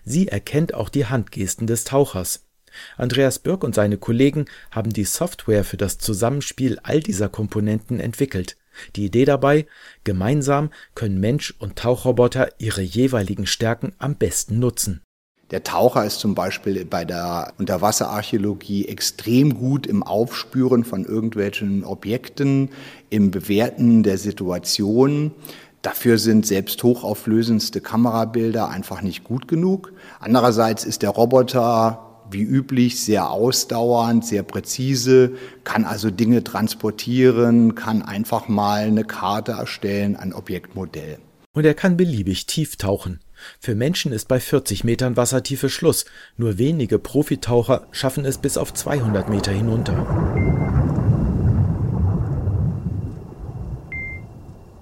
Sie 0.04 0.28
erkennt 0.28 0.74
auch 0.74 0.90
die 0.90 1.06
Handgesten 1.06 1.68
des 1.68 1.84
Tauchers. 1.84 2.46
Andreas 2.98 3.40
Birk 3.40 3.64
und 3.64 3.76
seine 3.76 3.98
Kollegen 3.98 4.46
haben 4.72 4.94
die 4.94 5.04
Software 5.04 5.64
für 5.64 5.78
das 5.78 5.98
Zusammenspiel 5.98 6.80
all 6.84 7.02
dieser 7.02 7.30
Komponenten 7.30 8.00
entwickelt. 8.00 8.58
Die 8.96 9.06
Idee 9.06 9.26
dabei, 9.26 9.66
gemeinsam 10.04 10.72
können 10.96 11.20
Mensch 11.20 11.54
und 11.60 11.76
Tauchroboter 11.76 12.50
ihre 12.60 12.82
jeweiligen 12.82 13.46
Stärken 13.46 13.94
am 13.98 14.16
besten 14.16 14.60
nutzen. 14.60 15.02
Der 15.52 15.64
Taucher 15.64 16.06
ist 16.06 16.22
zum 16.22 16.34
Beispiel 16.34 16.86
bei 16.86 17.04
der 17.04 17.54
Unterwasserarchäologie 17.58 18.88
extrem 18.88 19.54
gut 19.56 19.86
im 19.86 20.02
Aufspüren 20.02 20.86
von 20.86 21.04
irgendwelchen 21.04 21.84
Objekten, 21.84 22.70
im 23.10 23.32
Bewerten 23.32 24.02
der 24.02 24.18
Situation. 24.18 25.32
Dafür 25.82 26.18
sind 26.18 26.46
selbst 26.46 26.84
hochauflösendste 26.84 27.82
Kamerabilder 27.82 28.70
einfach 28.70 29.02
nicht 29.02 29.24
gut 29.24 29.48
genug. 29.48 29.94
Andererseits 30.20 30.84
ist 30.84 31.02
der 31.02 31.10
Roboter 31.10 32.08
wie 32.30 32.44
üblich 32.44 33.02
sehr 33.02 33.30
ausdauernd, 33.30 34.26
sehr 34.26 34.44
präzise, 34.44 35.34
kann 35.64 35.84
also 35.84 36.12
Dinge 36.12 36.44
transportieren, 36.44 37.76
kann 37.76 38.02
einfach 38.04 38.48
mal 38.48 38.84
eine 38.84 39.04
Karte 39.04 39.54
erstellen, 39.54 40.16
ein 40.16 40.34
Objektmodell. 40.34 41.18
Und 41.54 41.66
er 41.66 41.74
kann 41.74 41.98
beliebig 41.98 42.46
tief 42.46 42.78
tauchen. 42.78 43.20
Für 43.60 43.76
Menschen 43.76 44.12
ist 44.12 44.28
bei 44.28 44.40
40 44.40 44.84
Metern 44.84 45.18
Wassertiefe 45.18 45.70
Schluss. 45.70 46.06
Nur 46.38 46.58
wenige 46.58 47.00
Profitaucher 47.00 47.88
schaffen 47.92 48.24
es 48.24 48.38
bis 48.38 48.58
auf 48.58 48.74
200 48.74 49.30
Meter 49.30 49.52
hinunter. 49.52 50.81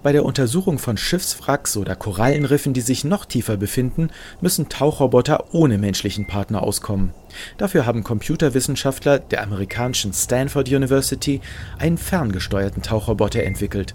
Bei 0.01 0.13
der 0.13 0.23
Untersuchung 0.23 0.79
von 0.79 0.95
Schiffswracks 0.95 1.75
oder 1.75 1.93
Korallenriffen, 1.93 2.73
die 2.73 2.79
sich 2.79 3.03
noch 3.03 3.25
tiefer 3.25 3.57
befinden, 3.57 4.11
müssen 4.39 4.69
Tauchroboter 4.69 5.53
ohne 5.53 5.77
menschlichen 5.77 6.25
Partner 6.25 6.63
auskommen. 6.63 7.11
Dafür 7.57 7.85
haben 7.85 8.05
Computerwissenschaftler 8.05 9.19
der 9.19 9.43
amerikanischen 9.43 10.13
Stanford 10.13 10.69
University 10.69 11.41
einen 11.79 11.97
ferngesteuerten 11.97 12.81
Tauchroboter 12.81 13.43
entwickelt. 13.43 13.93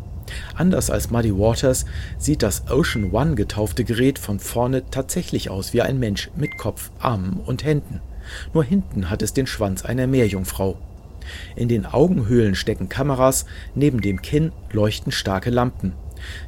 Anders 0.54 0.90
als 0.90 1.10
Muddy 1.10 1.32
Waters 1.32 1.86
sieht 2.18 2.42
das 2.42 2.64
Ocean 2.68 3.10
One 3.12 3.34
getaufte 3.34 3.84
Gerät 3.84 4.18
von 4.18 4.40
vorne 4.40 4.82
tatsächlich 4.90 5.48
aus 5.48 5.72
wie 5.72 5.80
ein 5.80 5.98
Mensch 5.98 6.30
mit 6.36 6.58
Kopf, 6.58 6.90
Armen 6.98 7.40
und 7.46 7.64
Händen. 7.64 8.02
Nur 8.52 8.64
hinten 8.64 9.08
hat 9.08 9.22
es 9.22 9.32
den 9.32 9.46
Schwanz 9.46 9.86
einer 9.86 10.06
Meerjungfrau. 10.06 10.76
In 11.56 11.68
den 11.68 11.86
Augenhöhlen 11.86 12.54
stecken 12.54 12.88
Kameras, 12.88 13.46
neben 13.74 14.00
dem 14.00 14.22
Kinn 14.22 14.52
leuchten 14.72 15.12
starke 15.12 15.50
Lampen. 15.50 15.92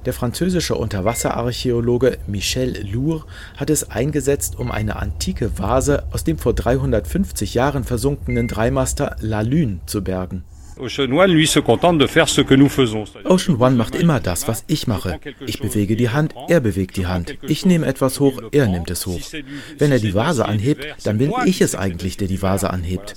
Der 0.05 0.13
französische 0.13 0.75
Unterwasserarchäologe 0.75 2.19
Michel 2.27 2.87
Lourd 2.91 3.27
hat 3.57 3.71
es 3.71 3.91
eingesetzt, 3.91 4.59
um 4.59 4.71
eine 4.71 4.97
antike 4.97 5.59
Vase 5.59 6.05
aus 6.13 6.25
dem 6.25 6.39
vor 6.39 6.55
350 6.55 7.55
Jahren 7.55 7.85
versunkenen 7.85 8.49
Dreimaster 8.49 9.17
La 9.21 9.43
Lune 9.43 9.81
zu 9.87 10.03
bergen. 10.03 10.45
Ocean 10.79 11.13
One, 11.13 11.33
lui, 11.33 11.47
se 11.47 11.59
contente 11.59 11.99
de 11.99 12.07
faire 12.07 12.29
ce 12.29 12.43
que 12.43 12.55
nous 12.55 12.69
faisons. 12.69 13.05
Ocean 13.25 13.57
One 13.59 13.77
macht 13.77 13.95
immer 13.95 14.21
das, 14.21 14.47
was 14.47 14.65
ich 14.67 14.87
mache. 14.87 15.19
Ich 15.47 15.61
bewege 15.61 15.97
die 15.97 16.11
Hand, 16.11 16.35
er 16.49 16.61
bewegt 16.61 16.97
die 16.97 17.07
Hand. 17.07 17.39
Ich 17.43 17.65
nehme 17.65 17.87
etwas 17.87 18.21
hoch, 18.21 18.43
er 18.53 18.67
nimmt 18.67 18.91
es 18.91 19.07
hoch. 19.07 19.33
Wenn 19.79 19.91
er 19.91 19.99
die 19.99 20.15
Vase 20.15 20.45
anhebt, 20.45 20.87
dann 21.05 21.17
bin 21.17 21.33
ich 21.47 21.63
es 21.63 21.75
eigentlich, 21.75 22.19
der 22.19 22.29
die 22.29 22.43
Vase 22.43 22.71
anhebt. 22.71 23.17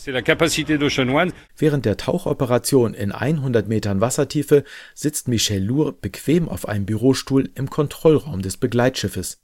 Während 1.57 1.85
der 1.85 1.97
Tauchoperation 1.97 2.93
in 2.93 3.11
100 3.11 3.67
Metern 3.67 3.99
Wassertiefe 3.99 4.63
sitzt 4.93 5.27
Michel 5.27 5.63
Lourd 5.63 5.99
bequem 6.01 6.47
auf 6.47 6.67
einem 6.67 6.85
Bürostuhl 6.85 7.49
im 7.55 7.69
Kontrollraum 7.69 8.41
des 8.41 8.55
Begleitschiffes. 8.57 9.41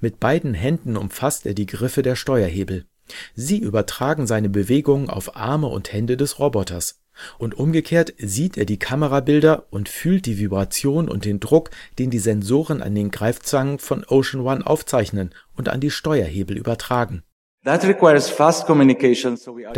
Mit 0.00 0.20
beiden 0.20 0.54
Händen 0.54 0.96
umfasst 0.96 1.44
er 1.46 1.54
die 1.54 1.66
Griffe 1.66 2.02
der 2.02 2.16
Steuerhebel. 2.16 2.86
Sie 3.34 3.58
übertragen 3.58 4.26
seine 4.26 4.48
Bewegungen 4.48 5.10
auf 5.10 5.36
Arme 5.36 5.66
und 5.66 5.92
Hände 5.92 6.16
des 6.16 6.38
Roboters. 6.38 7.01
Und 7.38 7.58
umgekehrt 7.58 8.14
sieht 8.18 8.56
er 8.56 8.64
die 8.64 8.78
Kamerabilder 8.78 9.66
und 9.70 9.88
fühlt 9.88 10.26
die 10.26 10.38
Vibration 10.38 11.08
und 11.08 11.24
den 11.24 11.40
Druck, 11.40 11.70
den 11.98 12.10
die 12.10 12.18
Sensoren 12.18 12.82
an 12.82 12.94
den 12.94 13.10
Greifzangen 13.10 13.78
von 13.78 14.04
Ocean 14.08 14.44
One 14.44 14.66
aufzeichnen 14.66 15.34
und 15.56 15.68
an 15.68 15.80
die 15.80 15.90
Steuerhebel 15.90 16.56
übertragen. 16.56 17.22
Das 17.64 17.82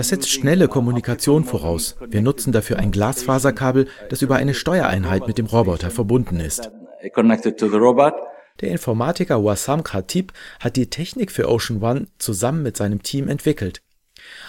setzt 0.09 0.31
schnelle 0.31 0.69
Kommunikation 0.69 1.45
voraus. 1.45 1.97
Wir 2.09 2.23
nutzen 2.23 2.51
dafür 2.51 2.79
ein 2.79 2.91
Glasfaserkabel, 2.91 3.89
das 4.09 4.23
über 4.23 4.37
eine 4.37 4.55
Steuereinheit 4.55 5.27
mit 5.27 5.37
dem 5.37 5.45
Roboter 5.45 5.91
verbunden 5.91 6.41
ist. 6.41 6.71
Der 8.61 8.71
Informatiker 8.71 9.45
Wassam 9.45 9.83
Khatib 9.83 10.33
hat 10.61 10.77
die 10.77 10.89
Technik 10.89 11.31
für 11.31 11.49
Ocean 11.51 11.83
One 11.83 12.07
zusammen 12.19 12.63
mit 12.63 12.79
seinem 12.79 13.03
Team 13.03 13.29
entwickelt. 13.29 13.83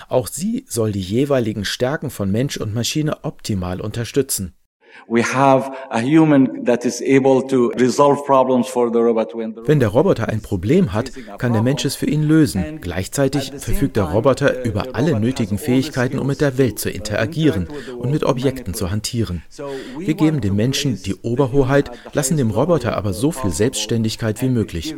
Auch 0.08 0.28
sie 0.28 0.66
soll 0.68 0.92
die 0.92 1.02
jeweiligen 1.02 1.66
Stärken 1.66 2.10
von 2.10 2.32
Mensch 2.32 2.58
und 2.58 2.74
Maschine 2.74 3.24
optimal 3.26 3.82
unterstützen. 3.82 4.56
Wenn 9.66 9.80
der 9.80 9.90
Roboter 9.90 10.30
ein 10.30 10.42
Problem 10.42 10.94
hat, 10.94 11.12
kann 11.38 11.54
der 11.54 11.62
Mensch 11.62 11.86
es 11.86 11.96
für 11.96 12.08
ihn 12.08 12.24
lösen. 12.24 12.80
Gleichzeitig 12.82 13.52
verfügt 13.58 13.98
der 13.98 14.06
Roboter 14.06 14.64
über 14.66 14.88
alle 14.94 15.20
nötigen 15.20 15.58
Fähigkeiten, 15.58 16.18
um 16.20 16.28
mit 16.28 16.42
der 16.42 16.58
Welt 16.58 16.80
zu 16.80 16.90
interagieren 16.90 17.68
und 17.98 18.12
mit 18.12 18.24
Objekten 18.24 18.74
zu 18.74 18.90
hantieren. 18.90 19.44
Wir 19.98 20.14
geben 20.14 20.42
dem 20.42 20.56
Menschen 20.56 21.02
die 21.02 21.16
Oberhoheit, 21.16 21.92
lassen 22.14 22.38
dem 22.38 22.52
Roboter 22.52 22.96
aber 22.96 23.14
so 23.14 23.32
viel 23.32 23.52
Selbstständigkeit 23.52 24.42
wie 24.42 24.50
möglich. 24.50 24.96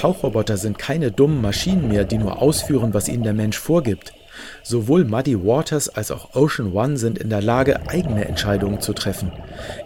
Tauchroboter 0.00 0.56
sind 0.56 0.78
keine 0.78 1.12
dummen 1.12 1.42
Maschinen 1.42 1.88
mehr, 1.88 2.06
die 2.06 2.16
nur 2.16 2.40
ausführen, 2.40 2.94
was 2.94 3.06
ihnen 3.06 3.22
der 3.22 3.34
Mensch 3.34 3.58
vorgibt. 3.58 4.14
Sowohl 4.62 5.04
Muddy 5.04 5.44
Waters 5.44 5.90
als 5.90 6.10
auch 6.10 6.34
Ocean 6.34 6.72
One 6.72 6.96
sind 6.96 7.18
in 7.18 7.28
der 7.28 7.42
Lage, 7.42 7.86
eigene 7.86 8.24
Entscheidungen 8.24 8.80
zu 8.80 8.94
treffen, 8.94 9.30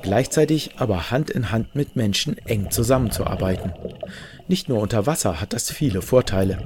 gleichzeitig 0.03 0.77
aber 0.77 1.11
Hand 1.11 1.31
in 1.31 1.51
Hand 1.51 1.75
mit 1.75 1.97
Menschen 1.97 2.39
eng 2.47 2.71
zusammenzuarbeiten. 2.71 3.73
Nicht 4.47 4.69
nur 4.69 4.79
unter 4.79 5.05
Wasser 5.05 5.41
hat 5.41 5.53
das 5.53 5.73
viele 5.73 6.01
Vorteile. 6.01 6.59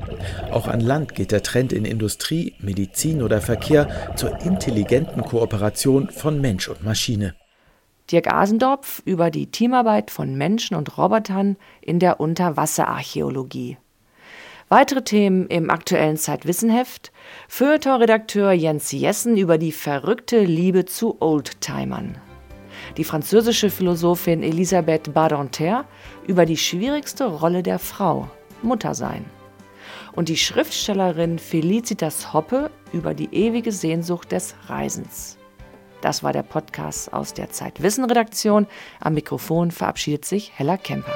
Auch 0.50 0.68
an 0.68 0.80
Land 0.80 1.14
geht 1.14 1.32
der 1.32 1.42
Trend 1.42 1.72
in 1.72 1.86
Industrie, 1.86 2.52
Medizin 2.58 3.22
oder 3.22 3.40
Verkehr 3.40 3.88
zur 4.14 4.42
intelligenten 4.42 5.22
Kooperation 5.22 6.10
von 6.10 6.38
Mensch 6.42 6.68
und 6.68 6.84
Maschine. 6.84 7.34
Dirk 8.10 8.32
Asendorf 8.32 9.02
über 9.04 9.30
die 9.30 9.50
Teamarbeit 9.50 10.10
von 10.10 10.36
Menschen 10.36 10.76
und 10.76 10.96
Robotern 10.96 11.56
in 11.80 11.98
der 11.98 12.20
Unterwasserarchäologie. 12.20 13.76
Weitere 14.70 15.02
Themen 15.02 15.46
im 15.46 15.70
aktuellen 15.70 16.18
Zeitwissenheft. 16.18 17.10
Feuilleton-Redakteur 17.48 18.52
Jens 18.52 18.92
Jessen 18.92 19.36
über 19.36 19.56
die 19.56 19.72
verrückte 19.72 20.44
Liebe 20.44 20.84
zu 20.84 21.20
Oldtimern. 21.20 22.18
Die 22.96 23.04
französische 23.04 23.70
Philosophin 23.70 24.42
Elisabeth 24.42 25.12
Badinter 25.14 25.86
über 26.26 26.44
die 26.44 26.56
schwierigste 26.56 27.24
Rolle 27.24 27.62
der 27.62 27.78
Frau, 27.78 28.28
Muttersein. 28.62 29.24
Und 30.12 30.28
die 30.28 30.36
Schriftstellerin 30.36 31.38
Felicitas 31.38 32.34
Hoppe 32.34 32.70
über 32.92 33.14
die 33.14 33.32
ewige 33.32 33.72
Sehnsucht 33.72 34.32
des 34.32 34.54
Reisens. 34.66 35.37
Das 36.00 36.22
war 36.22 36.32
der 36.32 36.42
Podcast 36.42 37.12
aus 37.12 37.34
der 37.34 37.50
Zeitwissen 37.50 38.04
Redaktion. 38.04 38.66
Am 39.00 39.14
Mikrofon 39.14 39.70
verabschiedet 39.70 40.24
sich 40.24 40.52
Hella 40.56 40.76
Kemper. 40.76 41.14